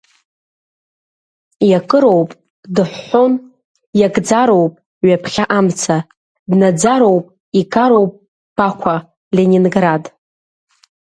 [1.69, 2.29] Иакыроуп,
[2.75, 3.33] дыҳәҳәон,
[3.99, 4.73] иакӡароуп
[5.07, 5.97] ҩаԥхьа амца,
[6.51, 7.25] днаӡароуп,
[7.59, 8.11] игароуп
[8.55, 8.95] Бақәа,
[9.35, 10.03] Ленинград…